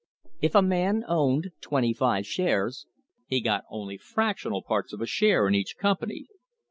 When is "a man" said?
0.55-1.03